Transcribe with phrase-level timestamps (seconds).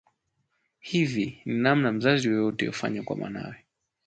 [0.79, 3.55] Hivi ni namna mzazi yeyote hufanya kwa mwanawe